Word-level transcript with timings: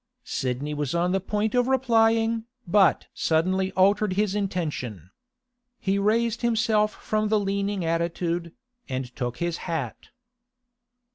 Sidney 0.25 0.73
was 0.73 0.95
on 0.95 1.11
the 1.11 1.19
point 1.19 1.53
of 1.53 1.67
replying, 1.67 2.45
but 2.67 3.05
suddenly 3.13 3.71
altered 3.73 4.13
his 4.13 4.33
intention. 4.33 5.11
He 5.79 5.99
raised 5.99 6.41
himself 6.41 6.93
from 7.03 7.27
the 7.27 7.39
leaning 7.39 7.85
attitude, 7.85 8.51
and 8.89 9.15
took 9.15 9.37
his 9.37 9.57
hat. 9.69 10.09